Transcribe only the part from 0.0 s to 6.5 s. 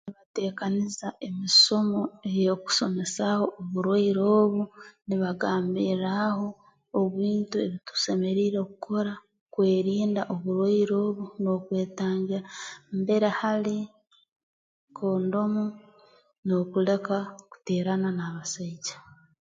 Nibateekaniza emisomo eyeekusomesaaho oburwaire obu nibagambirraaho